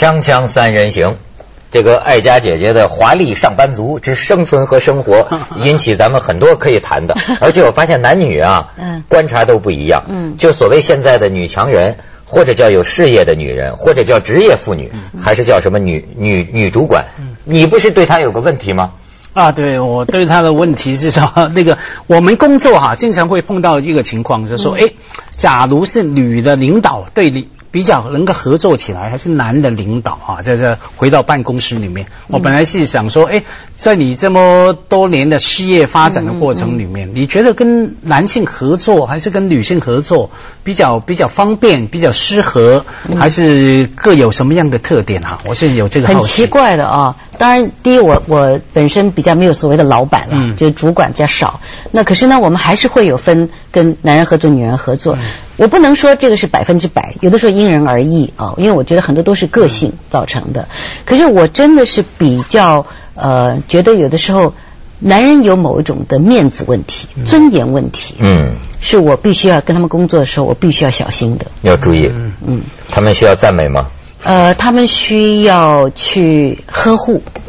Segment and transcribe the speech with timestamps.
[0.00, 1.18] 锵锵三人行，
[1.70, 5.28] 这个爱家姐姐的华丽上班族之生存和生活，
[5.62, 7.14] 引起咱们很多可以谈的。
[7.42, 10.06] 而且我发现男女啊，嗯观察都不一样。
[10.08, 17.04] 嗯就所谓现在的女强人，或者叫有事业的女人，或者叫职业妇女，嗯还是叫什么女女女主管，
[17.44, 18.92] 你不是对她有个问题吗？
[19.34, 24.88] 啊，对，我对他的问题是说， 那个我们工作哈，经常会碰到一个情况，就是说，哎、
[25.36, 33.44] 假如是女的领导对你比较能够合作起来，还是男的领导哈，在这回到办公室里面，我本来是想说，哎，
[33.76, 40.30] 在你这么多年的事业发展的过程里面，你觉得跟男性合作还是跟女性合作
[40.62, 42.84] 比较比较方便、比较适合，
[43.18, 45.38] 还是各有什么样的特点啊？
[45.46, 47.16] 我是有这个很奇怪的啊。
[47.38, 51.60] 当然，第一，我我本身比较没有所谓的老板了，嗯就是主管比较少。
[51.90, 55.16] 那可是呢，我们还是会有分跟男人合作、女人合作。
[55.56, 58.54] 我不能说这个是百分之百，有的时候因人而异啊。
[58.58, 60.68] 因为我觉得很多都是个性造成的。
[61.06, 64.54] 可是我真的是比较呃，觉得有的时候
[65.00, 71.46] 男人有某一种的面子问题、尊严问题，嗯，是我必须要跟他们工作的时候，我必须要小心的。
[71.62, 72.06] 要注意，
[72.46, 72.62] 嗯。
[72.90, 73.86] 他们需要赞美吗？
[74.22, 77.22] 呃，他们需要去呵护，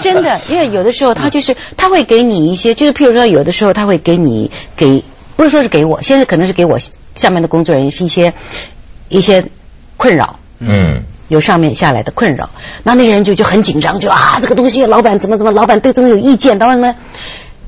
[0.00, 5.02] 真的，因为有的时候他就是他会给你一些，就是譬如说有的时候他会给你给，
[5.36, 6.78] 不是说是给我，现在可能是给我
[7.16, 8.34] 下面的工作人员是一些
[9.08, 9.46] 一些
[9.96, 11.02] 困扰，嗯。
[11.28, 12.50] 由上面下来的困扰，
[12.82, 16.94] 那那个人就就很紧张，就啊这个东西老板怎么怎么，老板对这个有意见，当然呢。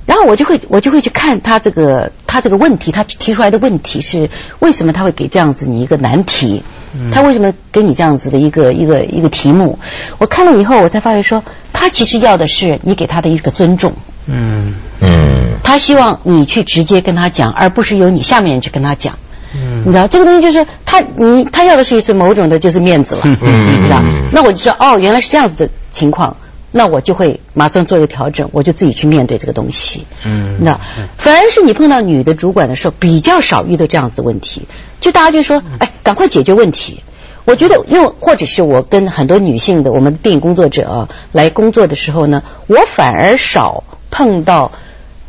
[0.06, 6.64] 然后我就会我就会去看他这个他这个问题，他提出来的问题是为什么他会给这样子你一个难题？
[7.12, 9.78] 他为什么给你这样子的一个一个一个题目？
[10.18, 13.92] 我看了以后，我才发现说，他其实要的是你给他的一个尊重，
[14.26, 19.16] 嗯嗯，他希望你去直接跟他讲，而不是由你下面人去跟他讲。
[19.54, 24.02] 嗯你知道这个东西就是他，你他要的是一次某种的就是面子了，嗯你知道？
[24.32, 26.36] 那我就知道哦，原来是这样子的情况，
[26.72, 30.06] 那我就会马上做一个调整，我就自己去面对这个东西。
[30.24, 30.78] 嗯那
[31.16, 34.68] 反而是你碰到女的主管的时候，比较少遇到这样子的问题，
[35.00, 37.02] 就大家就说，哎，赶快解决问题。
[37.46, 44.70] 我觉得，因为或者是我跟很多女性的我们的电影工作者啊来工作的时候呢，我反而少碰到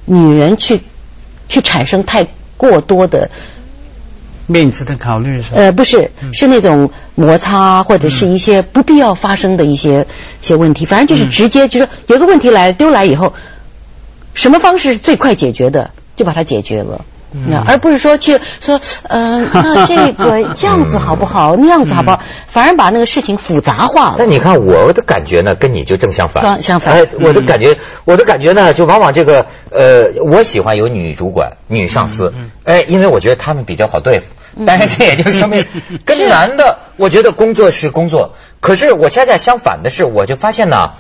[0.06, 0.82] 女人去
[1.48, 2.28] 去产生太
[2.58, 3.32] 过多的
[4.52, 5.58] 面子的考虑是吧？
[5.58, 10.06] 呃，不是，是那种摩擦或者是一些不必要发生的一些
[10.42, 13.34] 一些问题，反正就是直接就是有个问题来丢来以后，
[14.34, 17.06] 什么方式是最快解决的，就把它解决了。
[17.31, 21.56] 那而不是说去说，呃，那这个这 样子好不好？
[21.58, 22.22] 那样子好不好？
[22.47, 24.16] 反而把那个事情复杂化了。
[24.18, 26.44] 但你看我的感觉呢，跟你就正相反。
[26.44, 32.34] 相相反哎，我的感觉，我的感觉呢，就往往这个呃，我喜欢有女主管、女上司，
[32.66, 34.25] 哎，因为我觉得他们比较好对付。
[34.68, 35.66] 但是这也就说明，
[36.03, 38.36] 跟男的，我觉得工作是工作。
[38.59, 40.91] 可是我恰恰相反的是，我就发现呢，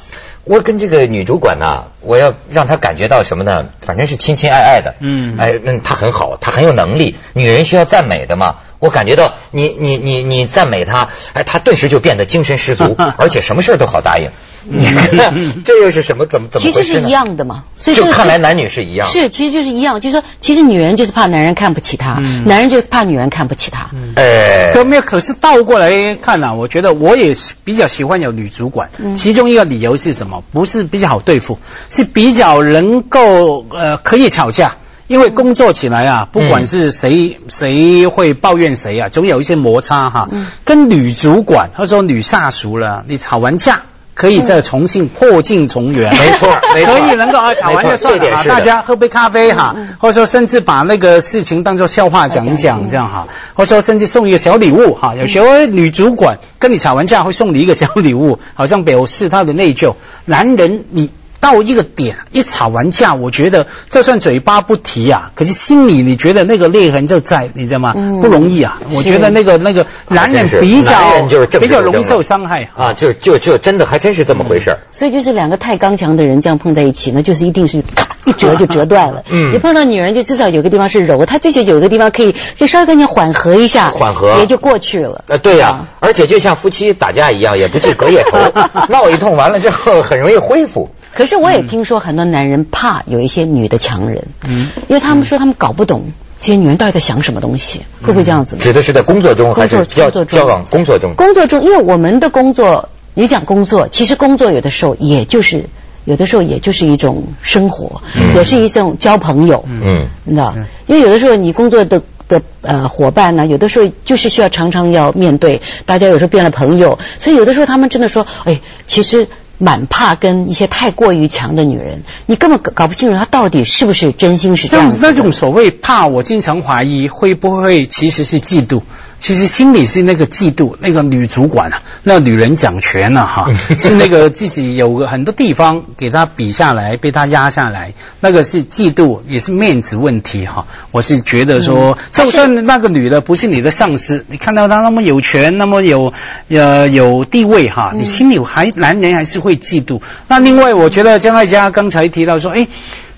[0.43, 3.65] 我跟这个女主管呢，我要让她感觉到什么呢？
[3.81, 4.95] 反正是亲亲爱爱的。
[4.99, 7.15] 嗯哎，嗯，她很好，她很有能力。
[7.33, 8.55] 女人需要赞美的嘛。
[8.81, 14.31] 我感觉到你你你你赞美他，哎，他顿时就变得精神十足， 而且什么事儿都好答应。
[14.63, 16.25] 你看，这又是什么？
[16.27, 17.09] 怎么怎么其实是一？
[17.09, 19.07] 样的嘛，所以就看来男女是一样。
[19.07, 23.89] 是，其实就是一样，就是说，其实女人就是怕男人看不起她，嗯男人就是怕女人看不起他。
[24.15, 28.89] 哎，可没有，可是倒过来看啊，我觉得我也是比较喜欢有女主管。
[29.15, 30.43] 其中一个理由是什么？
[30.51, 31.57] 不是比较好对付，
[31.89, 34.75] 是比较能够呃可以吵架。
[35.07, 40.29] 因为工作起来啊，不管是谁、谁会抱怨谁啊，总有一些摩擦哈。
[40.65, 43.83] 跟女主管或者说女下属了，你吵完架。
[44.13, 59.95] 可以再重新破镜重圆，没错没错 可以能够啊，吵完就算了啊，大家喝杯咖啡哈，或者说甚至把那个事情当做笑话讲一讲这样哈，或者说甚至送一个小礼物哈，有时候女主管跟你吵完架会送你一个小礼物，好像表示她的内疚。
[60.25, 61.09] 男人你。
[61.41, 67.93] 到一个点，一吵完架，我觉得就算嘴巴不提啊，可是心里你觉得那个裂痕就在，你知道吗？
[67.97, 68.79] 嗯不容易啊。
[68.91, 74.79] 我觉得那个那个男人比较男人就是比较容易受伤害啊，就就就真的还真是这么回事儿。
[74.91, 79.23] 所以就是两个太刚强的人这样碰在一起那，就是一定是咔一 折就折断了。
[79.31, 85.23] 嗯你碰到女人就至少有个地方是柔，她最少有一个地方可以就稍微跟你缓和一下，缓和也就过去了。
[85.27, 88.37] 呃，对呀、而且就像夫妻打架一样，也不计隔夜仇，
[88.89, 90.89] 闹一通完了之后很容易恢复。
[91.13, 98.61] 可是我也听说很多男人怕有一些女的强人，嗯，因为他们说他们搞不懂这些女人到底在想什么东西，会不会这样子呢？
[98.61, 100.09] 指的是在工作中还是交
[100.45, 101.13] 往工作中？
[101.15, 105.65] 工作中，因为我们的工作，你讲工作，其实工作有的时候也就是
[106.05, 110.55] 有的时候也就是一种生活，嗯也是一种交朋友，嗯，你知道？
[110.87, 119.27] 因为有的时候你工作的的呃伙伴呢，有的时候就是需要常常要面对，大家有时候变了朋友，所以有的时候他们真的说，哎，其实。
[119.63, 124.97] 蛮怕跟一些太过于强的女人，你根本搞搞不清楚她到底是不是真心是这样子。
[124.99, 128.81] 那种所谓怕，我经常怀疑会不会其实是嫉妒。
[129.21, 133.47] 其实心里是那个嫉妒，那个女主管啊，那女人掌权了哈，
[133.79, 140.65] 是那个自己有个很多地方给她比下来，被她压下来，那个是嫉妒，也是面子问题哈。
[140.91, 146.11] 我是觉得说，就算那个女的不是你的上司，你看到她那么有权，那么有
[146.49, 150.01] 呃有地位哈，你心里还男人还是会嫉妒。
[150.27, 152.67] 那另外，我觉得江爱佳刚才提到说，哎。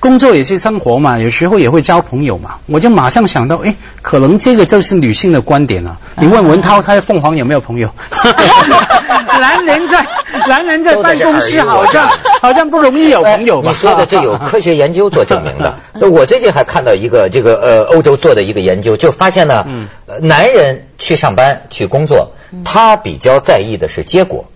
[0.03, 5.97] 工作也是生活嘛，有时候也会交朋友嘛，我就马上想到，哎，可能这个就是女性的观点了。
[6.17, 7.89] 你问文涛，他在凤凰有没有朋友？
[9.39, 10.05] 男人在
[10.49, 12.09] 男人在办公室好像
[12.41, 13.69] 好像不容易有朋友吧？
[13.69, 15.79] 你说的这有科学研究做证明的。
[16.09, 19.63] 我最近还看到一个这个呃欧洲做的一个研究，就发现呢，
[20.21, 22.33] 男人去上班去工作，
[22.65, 24.49] 他比较在意的是结果。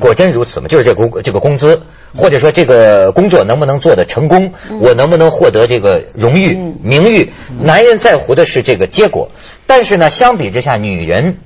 [0.00, 0.66] 果真如此吗？
[0.68, 1.82] 就是这工这个工资，
[2.16, 7.32] 或者说这个工作能不能做得成功，我能不能获得这个荣誉、名誉？
[7.60, 9.28] 男人在乎的是这个结果，
[9.66, 11.38] 但是呢，相比之下，女人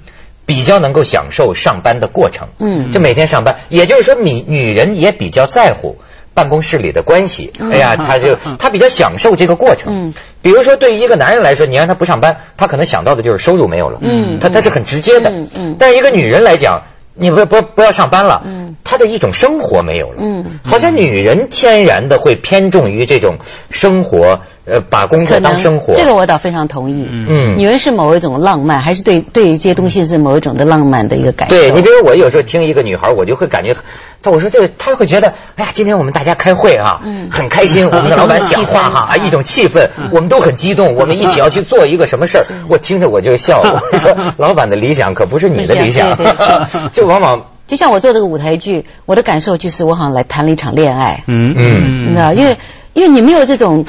[0.47, 2.49] 比较能够享受上班的过程。
[2.59, 5.99] 嗯，就每天上班，也就是说，女女人也比较在乎
[6.35, 7.53] 办公室里的关系。
[7.59, 9.93] 哎呀，他就他比较享受这个过程。
[9.93, 13.99] 嗯，比如说，对于一个男人来说，你让他不上班，他可能想到的就是收入没有了。
[14.01, 15.31] 嗯，他他是很直接的。
[15.31, 16.85] 嗯嗯，但一个女人来讲。
[17.15, 23.39] 你不不不要上班了，嗯，她的一种生活没有了，嗯，好像女人天然的会偏重于这种
[23.71, 24.41] 生活。
[24.65, 27.09] 呃，把工作当生活，这个我倒非常同意。
[27.11, 31.57] 嗯，女人是某一种浪漫，还是对对一些东西是某一种的浪漫的一个感受？
[31.57, 33.75] 对你，比如我有时候听一个女孩，我就会感觉，
[34.23, 43.61] 她我说这个，她会觉得，哎呀，今天我们大家开会啊，嗯，很开心， 我们的老板讲话哈，啊，一种气氛，我们都很激动，我们一起要去做一个什么事儿，我听着我就笑，
[43.93, 46.17] 我说 老板的理想可不是你的理想，
[46.93, 52.57] 就往往就像我做这个舞台剧，我的感受就是我好像来谈了一场恋爱，嗯嗯，你知道，因为
[52.93, 53.85] 因为你没有这种。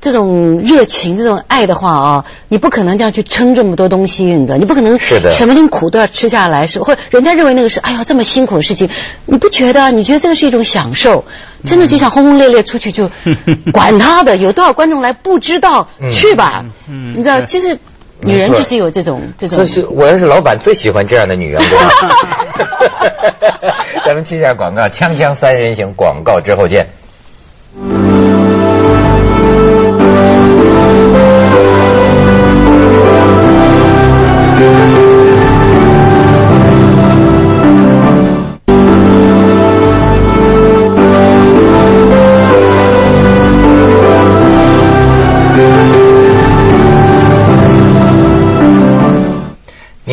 [0.00, 4.58] 这种热情、这种爱的话啊，你不可能这样去撑这么多东西，你知道？
[4.58, 8.88] 你不可能什么苦都要吃下来，是或者人家认为那个是哎呀这么辛苦的事情，
[9.26, 9.90] 你不觉得？
[9.90, 11.24] 你觉得这个是一种享受？
[11.66, 13.10] 真的就想轰轰烈烈出去就
[13.72, 16.64] 管他的，有多少观众来不知道，去吧。
[16.86, 17.78] 你知道，就是
[18.22, 19.66] 女人就是有这种这种。
[19.66, 21.78] 是我要是老板，最喜欢这样的女员工。
[24.06, 26.86] 咱们接下广告，锵锵三人行广告之后见。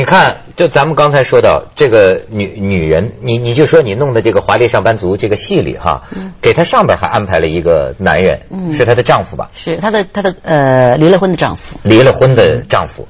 [0.07, 6.03] 看，就咱们刚才说到这个女女人，你你就说你弄的这个华丽上班族这个戏里哈，
[6.41, 8.39] 给她上边还安排了一个男人，
[8.73, 9.49] 是她的丈夫吧？
[9.53, 11.61] 是她的她的呃离了婚的丈夫。
[11.83, 13.05] 离了婚的丈夫，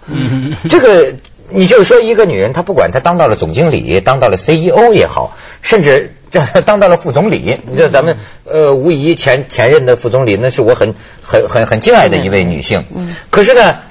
[0.70, 1.14] 这个
[1.52, 12.86] 你就是说一个女人，她不管她当到了总经理，当到了 CEO 也好，甚至这当到了副总理，你道咱们呃无疑前前任的副总理，那是我很很很很敬爱的一位女性。
[12.96, 13.16] 嗯。
[13.30, 13.82] 可是呢，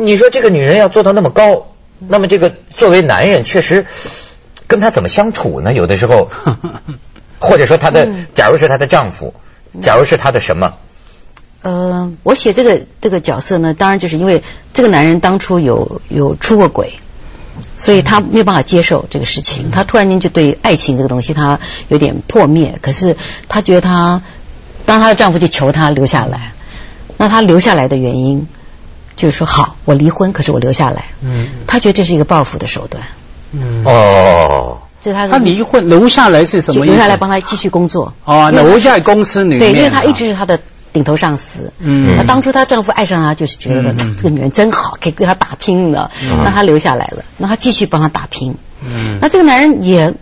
[0.00, 1.66] 你说这个女人要做到那么高。
[1.98, 3.86] 那么，这个作为男人，确实
[4.66, 5.72] 跟他怎么相处呢？
[5.72, 6.30] 有的时候，
[7.40, 9.34] 或者说他的，假如是他的丈夫，
[9.80, 10.74] 假如是他的什么？
[11.62, 17.00] 呃，我写这个这个角色呢，当然就是因为这个男人当初有有出过轨，
[17.76, 19.72] 所以他没有办法接受这个事情。
[19.72, 22.78] 他突然间就对爱情这个东西，他有点破灭。
[22.80, 23.16] 可是
[23.48, 24.22] 他觉得他，
[24.86, 26.52] 当她的丈夫去求她留下来，
[27.16, 28.46] 那她留下来的原因。
[29.18, 31.06] 就是说，好，我离婚，可是我留下来。
[31.22, 33.02] 嗯，他觉得这是一个报复的手段。
[33.52, 36.92] 嗯，哦，这他他离婚留下来是什么意思？
[36.92, 38.14] 留下来帮他继续工作。
[38.24, 39.58] 哦，留在公司里面。
[39.58, 40.60] 对，因为他一直是他的
[40.92, 41.72] 顶头上司。
[41.80, 46.10] 嗯，那当初她丈夫爱上她，就是觉得这个女人真好，可以给她打拼的，
[46.44, 48.54] 让她留下来了，让她继续帮她打拼。
[48.82, 50.14] 嗯，那这个男人也。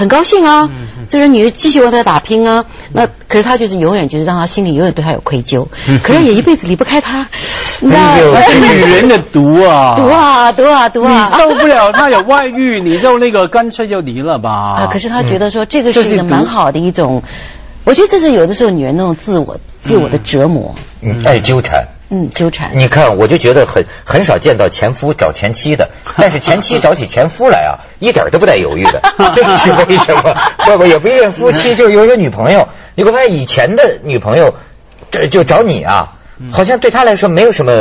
[0.00, 0.66] 很高兴啊，
[1.10, 2.64] 这个女的继续为他打拼啊。
[2.92, 5.66] 那可是他就是永远就是让他心里永远对他有愧疚，
[6.02, 7.28] 可是也一辈子离不开他。
[7.82, 9.96] 那是 女人的毒啊！
[9.96, 11.18] 毒啊，毒啊，毒啊！
[11.20, 14.50] 你受不了他有外遇，你就那个干脆就离了吧。
[14.50, 17.22] 啊，可是他觉得说这个是一个蛮好的一种，
[17.84, 20.74] 我觉得这是有的时候女人那种自我自我的折磨，
[21.26, 21.88] 爱纠缠。
[22.10, 22.72] 嗯，纠缠。
[22.74, 29.00] 你看，我就觉得很很少见到前夫找前妻的， 但是前妻找起前夫来啊， 一点都不带犹豫的，
[29.34, 30.34] 这是为什么？
[30.66, 34.54] 不不，也不一定夫妻，就是有些女朋友，你会发现以前的女朋友，
[35.10, 36.14] 这就找你啊，
[36.52, 37.72] 好像对他来说没有什么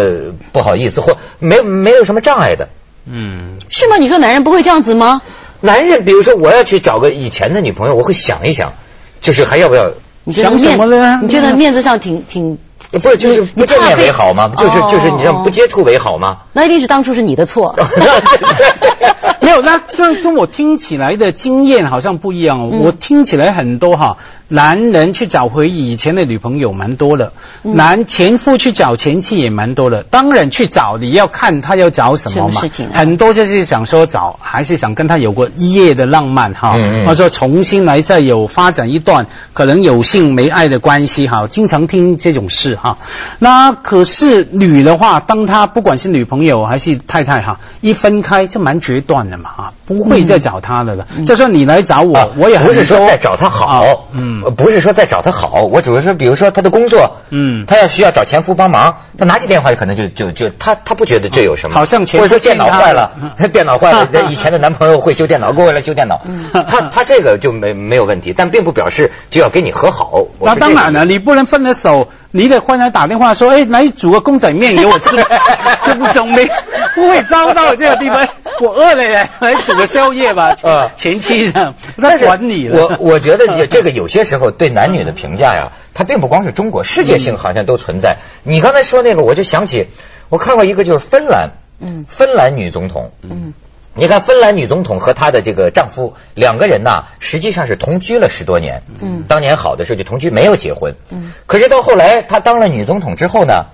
[0.52, 2.70] 不好意思，或没没有什么障碍的。
[3.12, 3.98] 嗯，是吗？
[3.98, 5.22] 你说男人不会这样子吗？
[5.62, 8.74] 男人，比如说我要去找个以前的女朋友，我会想一想，
[9.22, 9.92] 就是还要不要？
[10.24, 12.60] 你觉得想什么面呢你觉得面子上挺挺，
[12.92, 14.50] 不是，就是不见面为好吗？
[14.58, 16.40] 就是就是你哦让不接触为好吗？
[16.54, 17.76] 那一定是当初是你的错。
[19.42, 22.70] 没有，那跟跟我听起来的经验好像不一样哦。
[22.72, 24.18] 嗯我听起来很多哈，
[24.48, 30.04] 男人去找回以前的女朋友蛮多的，嗯男前夫去找前妻也蛮多的。
[30.04, 42.98] 当然去找你要看他要找什么嘛，什么事情啊很多就是想说找，还是想跟他有过一夜的浪漫哈，嗯嗯或者说重新来再有发展一段可能有性没爱的关系哈，经常听这种事哈。
[43.40, 51.06] 那可是女的话，当她不管是女朋友还是太太哈，一分开就蛮决断的嘛啊，不会再找他的了。
[51.26, 70.24] 就说你来找我，啊我也不是说多在找他好啊，嗯呃不是说在找他好，我主要是比如说他的工作，嗯他要需要找前夫帮忙，他拿起电话可能就就就他他不觉得这有什么，好像前夫或者说电脑坏了的，电脑坏了， 那以前的男朋友会修电脑，过来修电脑，嗯他他这个就没没有问题，但并不表示就要跟你和好。
[70.42, 75.18] 那当然了，你不能分了手，你得换来打电话说，哎，来煮个公仔面给我吃，
[75.86, 76.48] 这不总没
[76.94, 78.28] 不会遭到这个地方，
[78.62, 80.92] 我饿了耶，来煮个宵夜吧，啊。
[80.96, 82.78] 前妻的，他但是管你了。
[83.00, 88.18] 我我觉得 这个有些时候对男女的评价呀，它并不光是中国，世界性好像都存在。
[88.44, 89.88] 你刚才说那个，我就想起
[90.30, 92.06] 我看过一个，就是芬兰，嗯。
[92.08, 93.54] 芬兰女总统，嗯
[93.96, 98.84] 你看芬兰女总统和她的这个丈夫两个人呐，实际上是同居了十多年。
[99.02, 100.96] 嗯当年好的时候就同居，没有结婚。
[101.10, 103.66] 嗯可是到后来她当了女总统之后呢，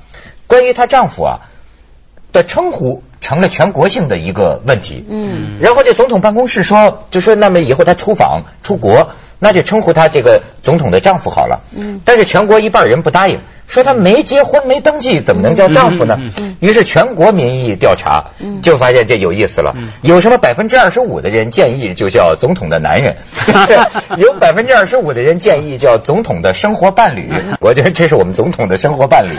[0.47, 1.39] 关于她丈夫啊
[2.35, 5.03] 的称呼成了全国性的一个问题。
[5.09, 11.61] 嗯然后这总统办公室说，就说那么以后他出访出国，那就称呼他这个总统的丈夫好了。
[11.75, 16.55] 嗯但是全国一半人不答应，说他没结婚没登记，怎么能叫丈夫呢嗯嗯？
[16.59, 23.15] 于是全国民意调查嗯就发现这有意思了，有什么百分之二十五的人建议就叫总统的男人，
[24.19, 27.31] 有百分之二十五的人建议叫总统的生活伴侣。
[27.61, 29.31] 我觉得这是我们总统的生活伴侣。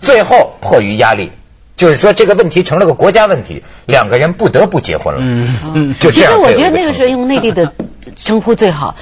[0.00, 1.32] 最后迫于压力。
[1.78, 5.20] 就是说这个问题成了个国家问题，两个人不得不结婚了。
[5.22, 5.48] 嗯。
[5.74, 7.72] 嗯，就这样其实我觉得那个时候用内地的
[8.16, 8.96] 称呼最好，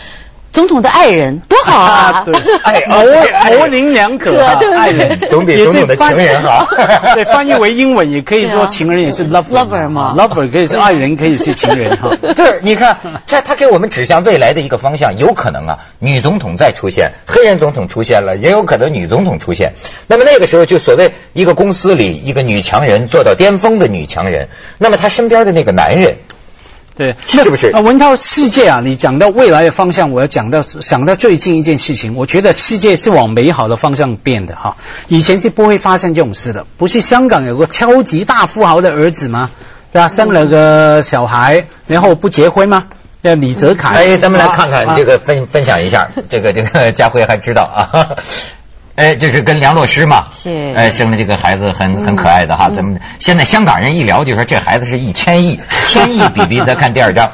[0.57, 2.23] 总统的爱人多好 啊！
[2.25, 2.35] 对，
[2.65, 5.21] 哎模模棱两可啊，爱人。
[5.29, 6.67] 总比总统的情人好。
[7.15, 12.09] 对，翻译为英文也可以说情人也是 lover lover 嘛，lover 可以是爱人，可以是情人哈。
[12.35, 12.97] 对，你看，
[13.27, 19.75] 这他给我们指向未来的一个方向，有可能啊，女总统再出现，黑人总统出现了，也有可能女总统出现。
[20.07, 24.49] 那么那个时候，就所谓一个公司里一个女强人做到巅峰的女强人，
[24.79, 26.17] 那么她身边的那个男人，
[26.97, 34.77] 对，是不是啊，文涛，世界啊，你讲到未来的方向，我要讲到想到最近一件事情，我觉得世界是往美好的方向变的哈。
[35.09, 39.51] 以前是不会发生这种事的，不是香港有个超级大富豪的儿子吗？
[39.93, 40.09] 对吧？
[40.09, 42.87] 生了个小孩，然后不结婚吗？
[43.23, 43.95] 叫李泽楷。
[43.95, 48.17] 哎，咱们来看啊看这个分分享一下，这个这个家辉还知道啊。
[48.97, 52.71] 哎，这是跟梁洛施嘛，是哎，生了这个孩子很很可爱的哈。
[52.75, 56.61] 咱们现在香港人一聊就说这孩子是一千亿，千亿 比比。
[56.63, 57.31] 再看第二张，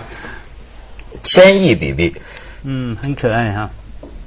[1.23, 2.17] 千亿比比。
[2.65, 3.71] 嗯，很可爱哈。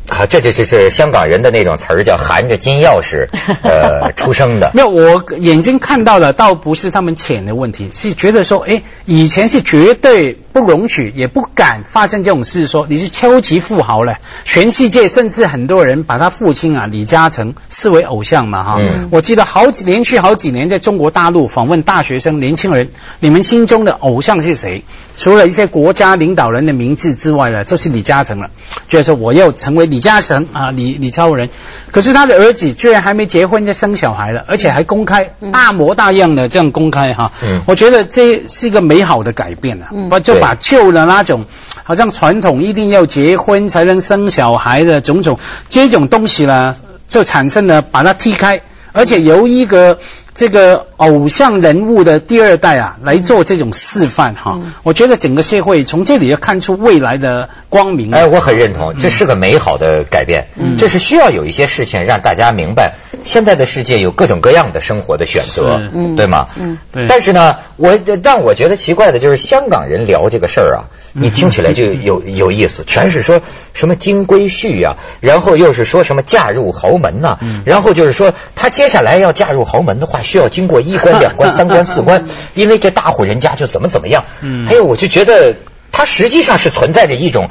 [0.08, 3.28] 啊，这就是是香港人的那种词儿，叫含着金钥匙
[3.64, 4.72] 呃出生的。
[4.74, 24.86] 没有，我眼睛看到的倒不是他们钱的问题，是觉得说，哎，以前是绝对不容许，也不敢发生这种事，说你是超级富豪了，全世界甚至很多人把他父亲啊李嘉诚视为偶像嘛，哈、嗯我记得好几连续好几年在中国大陆访问大学生年轻人，你们心中的偶像是谁？
[25.18, 28.48] 除了一些国家领导人的名字之外呢，就是李嘉诚了。
[28.88, 31.50] 就是说我要成为李嘉诚啊，李李超人。
[31.96, 37.32] 可是他的儿子居然还没结婚就生小孩了，而且还公开大模大样的这样公开哈。
[37.42, 37.62] 嗯。
[37.68, 40.10] 我觉得这是一个美好的改变啊，嗯。
[40.10, 41.46] 不就把旧的那种
[41.86, 46.76] 好像传统一定要结婚才能生小孩的种种这种东西呢，
[47.08, 48.60] 就产生了把它踢开，
[48.92, 50.00] 而且由一个
[50.36, 54.74] 这个偶像人物的第二代啊来做这种示范哈，嗯。
[54.84, 58.14] 我觉得整个社会从这里要看出未来的光明。
[58.14, 60.50] 哎，我很认同，这是个美好的改变。
[60.58, 60.76] 嗯。
[60.78, 66.16] 这是需要有一些事情让大家明白，现在的世界有各种各样的生活的选择是，嗯。
[66.18, 66.48] 对吗？
[66.60, 66.78] 嗯。
[66.92, 67.06] 对。
[67.08, 73.40] 但是呢，我但我觉得奇怪的就是香港人聊这个事儿啊，你听起来就有有意思， 全是说
[73.74, 84.26] 什么金龟婿啊、然后又是说什么嫁入豪门呐、然后就是说他接下来要嫁入豪门的话，需要经过一关、两关、三关、四关， 因为这大户人家就怎么怎么样。
[84.42, 85.56] 嗯哎呦，我就觉得
[85.92, 87.50] 它实际上是存在着一种。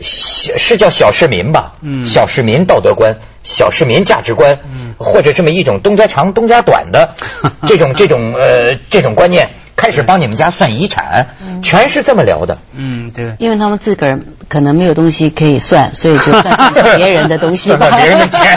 [0.00, 7.14] 小是叫小市民吧，嗯小市民道德观、小市民价值观，嗯或者这么一种东家长东家短的
[7.66, 11.34] 这种这种呃这种观念，开始帮你们家算遗产，
[11.64, 12.58] 全是这么聊的。
[12.76, 13.34] 嗯，对。
[13.40, 18.56] 因为他们自个儿可能没有东西可以算，所以就算别人的东西 算别人的钱。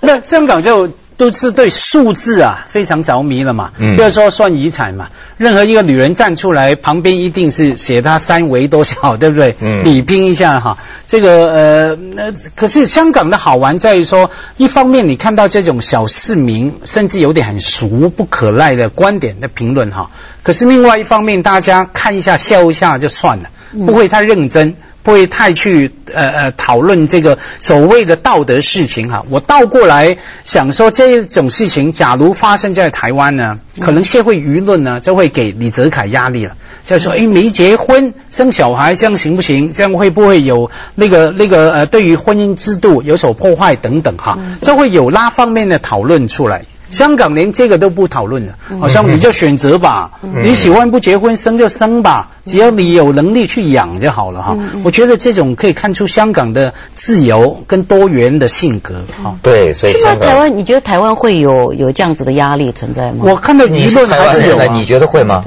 [0.00, 3.72] 那香港就都是对数字啊非常着迷了嘛。
[3.78, 3.96] 嗯。
[3.96, 9.54] 比如说算遗产嘛，任何一个女人站出来，旁边一定是写她三围多少， 对不对？
[9.60, 9.82] 嗯。
[9.82, 20.10] 比拼一下哈，这个呃，那可是香港的好玩在于说，一方面你看到这种小市民，甚至有点很俗不可耐的观点的评论哈，
[20.44, 23.50] 可是另外一方面，大家看一下笑一下就算了，
[23.84, 24.76] 不会太认真。
[25.02, 36.54] 不会太去呃呃讨论这个所谓的道德事情哈，我倒过来想说这种事情，假如发生在台湾呢，可能社会舆论呢就会给李泽楷压力了，
[36.86, 39.72] 就说哎没结婚生小孩这样行不行？
[39.72, 46.64] 这样会不会有那个那个呃对于婚姻制度有所破坏等等哈，就会有那方面的讨论出来。
[46.90, 54.56] 香港连这个都不讨论了，好像你就选择吧，你喜欢不结婚生就生吧，只要你有能力去养就好了哈。
[54.84, 59.36] 我觉得这种可以看出香港的自由跟多元的性格哈。
[59.42, 63.24] 对，所以香台湾，你觉得台湾会有有这样子的压力存在吗？
[63.26, 65.44] 我看到舆论还是有，你觉得会吗？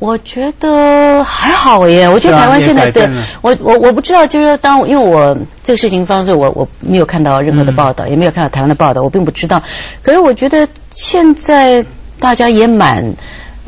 [0.00, 3.08] 我觉得还好耶，我觉得台湾现在对
[3.42, 9.62] 我我我不知道，就是当因为我这个事情发生，我我没有看到任何的报道，也没有看到台湾的报道，我并不知道。
[10.02, 11.84] 可是我觉得现在
[12.18, 13.14] 大家也蛮。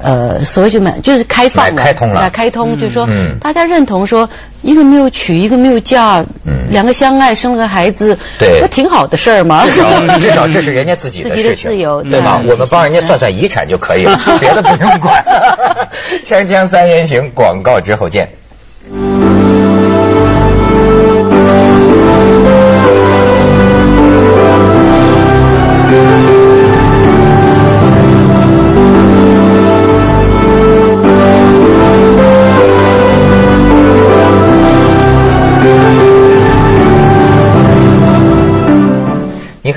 [0.03, 3.07] 呃，所谓就买就是开放开通了，开通就是说，
[3.41, 4.29] 大家认同说，
[4.63, 6.25] 一个没有娶，一个没有嫁，
[6.71, 9.65] 两个相爱生了个孩子，对，不挺好的事儿吗？
[9.65, 12.41] 至少 至少这是人家自己的事情，自由，对吧？
[12.49, 15.25] 我们帮人家算算遗产就可以了， 别的不用管。
[16.25, 18.31] 锵锵三人行，广告之后见。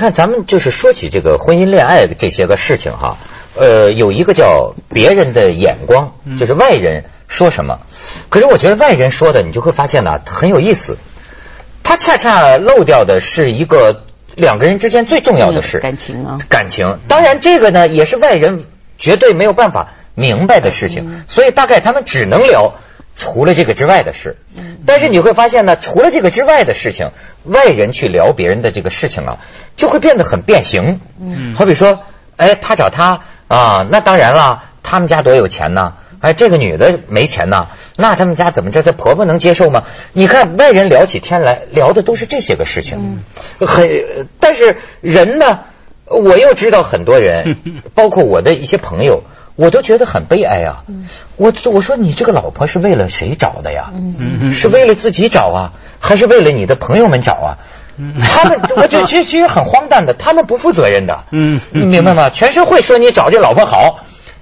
[0.06, 3.18] 看，咱们就是说起这个婚姻恋爱这些个事情哈，
[3.56, 7.80] 呃，有一个叫别人的眼光，就是外人说什么。
[8.28, 10.96] 可是我觉得外人说的，你就会发现呢，很有意思。
[11.82, 14.04] 他恰恰漏掉的是一个
[14.36, 17.00] 两个人之间最重要的事——感情啊，感情。
[17.08, 18.64] 当然，这个呢也是外人
[18.98, 22.76] 绝对没有办法明白的事情，所以大概他们只能聊
[23.16, 24.36] 除了这个之外的事。
[24.84, 27.10] 但是你会发现呢，除了这个之外的事情，
[27.46, 29.38] 外人去聊别人的这个事情啊。
[29.76, 32.00] 就会变得很变形，嗯，好比说，
[32.38, 38.82] 哎，他找他啊，那当然了，他们家多有钱呢，哎，这个女的没钱呢，那他们家怎么着？
[38.82, 39.82] 这婆婆能接受吗？
[40.14, 43.22] 你看外人聊起天来，聊的都是这些个事情，
[43.60, 43.86] 很，
[44.40, 45.64] 但是人呢，
[46.06, 47.58] 我又知道很多人，
[47.94, 49.24] 包括我的一些朋友，
[49.56, 50.84] 我都觉得很悲哀啊。
[51.36, 53.90] 我我说你这个老婆是为了谁找的呀？
[53.92, 57.50] 嗯是为了自己找啊，还是为了你的朋友们找啊？
[58.20, 62.28] 他们， 我这其实其实很荒诞的，他们不负责任的，嗯，明白吗？
[62.28, 64.00] 全社会说你找这老婆好，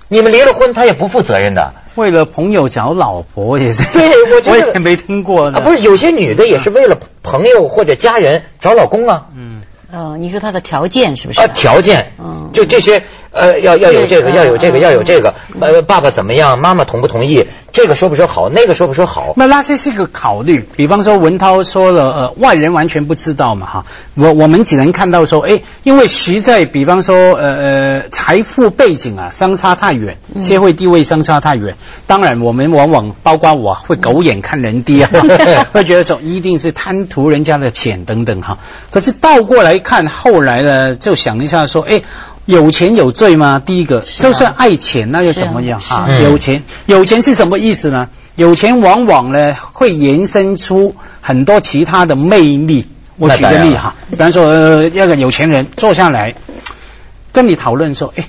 [0.09, 1.73] 你们离了婚，他也不负责任的。
[1.95, 5.61] 为了朋友找老婆也是，对，我觉得 我也没听过啊。
[5.61, 9.27] 不是有些女的也是为了朋友或者家人找老公啊。
[9.37, 9.63] 嗯。
[9.93, 11.41] 呃，你说他的条件是不是？
[11.41, 16.59] 啊，条件，嗯，就这些，呃，要要有这个，要有这个，要有这个，呃，爸爸怎么样？
[16.59, 17.47] 妈妈同不同意？
[17.73, 18.49] 这个说不说好？
[18.49, 19.35] 那个说不说好？
[19.37, 20.67] 那那些是个考虑。
[20.77, 31.77] 比方说文涛说了，呃，外人完全不知道嘛，哈，我我们只能看到说，哎，因为实在，比方说，呃呃，财富背景啊相差太远，社会地位相差太远。
[32.07, 35.11] 当然，我们往往包括我会狗眼看人低啊，
[35.75, 38.59] 会觉得说一定是贪图人家的钱等等哈。
[38.91, 39.75] 可是倒过来。
[39.85, 42.01] 看后来呢，就想一下说，哎，
[42.47, 43.61] 有钱有罪吗？
[43.65, 46.09] 第一个，就算爱钱，那又怎么样啊？
[46.23, 48.09] 有钱，有钱是什么意思呢？
[48.37, 52.87] 有钱往往呢会延伸出很多其他的魅力。
[53.17, 56.35] 我举个例哈，比方说，呃，那个有钱人坐下来
[57.33, 58.25] 跟你讨论说，哎。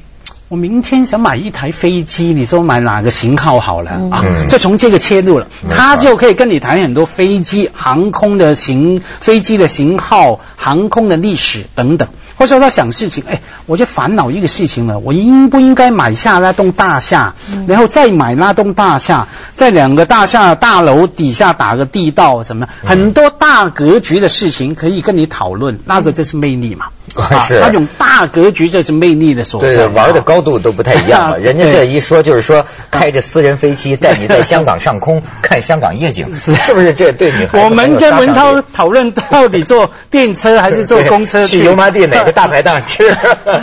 [0.48, 3.92] 我明天想买一台飞机，你说买哪个型号好了？
[4.12, 4.46] 啊？
[4.48, 12.10] 就从这个切入了，他就可以跟你谈很多飞机、航空的型、飞机的型号、航空的历史等等。
[12.38, 17.34] 或者说他想事情，哎，我就烦恼一个事情了，我应不应该买下那栋大厦，
[17.66, 22.68] 然后再买那栋大厦，在两个大厦大楼底下打个地道什么？
[22.86, 26.86] 很多大格局的事情可以跟你讨论，那个就是魅力嘛。
[27.48, 29.74] 是，那种大格局这是魅力的所在。
[29.74, 30.36] 对，玩的高。
[30.46, 31.40] 度都不太一样了。
[31.40, 36.94] 人家这一说就是说开着私人飞机带你在香港上空 看香港夜景，是不是？
[36.94, 43.10] 这对女孩我们跟文涛讨论到底坐电车还是坐公车去 油麻地哪个大排档吃？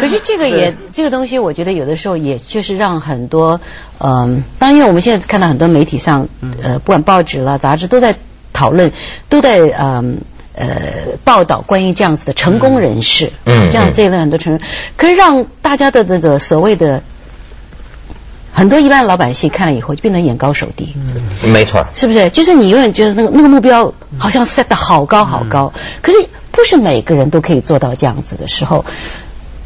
[0.00, 3.60] 可是这个也这个东西，我觉得有的时候也就是让很多
[4.02, 6.28] 嗯，当然因为我们现在看到很多媒体上
[6.62, 8.16] 呃，不管报纸啦、杂志都在
[8.52, 8.92] 讨论，
[9.28, 10.18] 都在嗯。
[10.54, 14.60] 呃，报道关于这样子的成功人士，嗯，这样这一类很多成，
[14.98, 17.02] 可是让大家的那个所谓的
[18.52, 20.94] 很多一般老百姓看了以后就变得眼高手低，
[21.42, 22.28] 嗯，没错，是不是？
[22.28, 28.84] 就是你永远觉得那个那个目标好像 set 的好高好高，可是不是每个人都可以做到这样子的时候，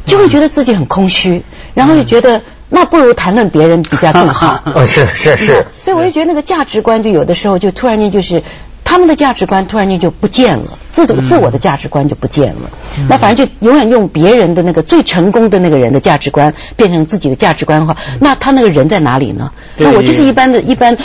[0.05, 4.61] 就会觉得自己很空虚，然后就觉得那不如谈论别人比较更好。
[4.75, 8.43] 哦，是是是， 所以我就觉得那个价值观就有的时候就突然间就是。
[8.89, 12.69] 他们的价值观突然间就不见了，自主自我的价值观就不见了。
[13.09, 19.51] 那反正就永远用别人的那个最成功的那个人的价值观变成自己的价值观的话，那他那个人在哪里呢？
[19.77, 20.95] 那我就是一般的一般，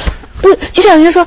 [0.40, 1.26] 不就像人家说，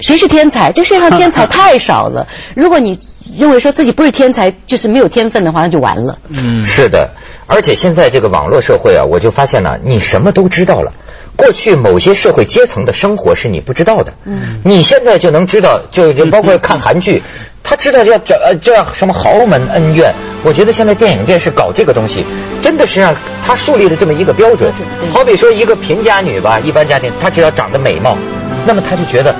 [0.00, 0.72] 谁是天才？
[0.72, 2.28] 这世界上天才 太少了。
[2.54, 2.98] 如果你
[3.36, 6.18] 认为说自己不是天才，就是没有天分的话，那就完了。
[6.36, 7.10] 嗯，是的。
[7.46, 10.92] 而且现在这个网络社会啊，我就发现呢，你什么都知道了。
[11.34, 17.22] 过去某些社会阶层的生活是你不知道的，嗯，你现在就能知道，就就包括看韩剧，
[17.64, 20.14] 他知道要这呃这样什么豪门恩怨。
[20.44, 22.24] 我觉得现在电影电视搞这个东西，
[22.60, 24.72] 真的是让他树立了这么一个标准。
[25.10, 28.18] 好比说一个贫家女吧，一般家庭，她只要长得美貌，
[28.66, 29.34] 那么她就觉得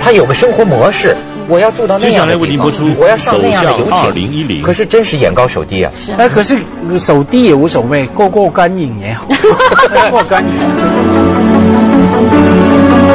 [0.00, 1.16] 她有个生活模式。
[1.48, 2.66] 我要住到那样的地方，
[2.98, 4.62] 我要上那样的游艇。
[4.62, 5.92] 可是真是眼高手低啊！
[6.18, 6.62] 哎，可是
[6.98, 10.52] 手低也无所谓，过过干瘾也好， 过过干瘾。